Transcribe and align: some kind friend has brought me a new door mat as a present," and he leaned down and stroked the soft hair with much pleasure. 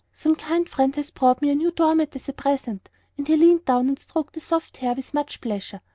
some 0.11 0.35
kind 0.35 0.67
friend 0.67 0.95
has 0.95 1.11
brought 1.11 1.43
me 1.43 1.51
a 1.51 1.53
new 1.53 1.69
door 1.69 1.93
mat 1.93 2.15
as 2.15 2.27
a 2.27 2.33
present," 2.33 2.89
and 3.19 3.27
he 3.27 3.37
leaned 3.37 3.65
down 3.65 3.87
and 3.87 3.99
stroked 3.99 4.33
the 4.33 4.39
soft 4.39 4.77
hair 4.77 4.95
with 4.95 5.13
much 5.13 5.39
pleasure. 5.39 5.79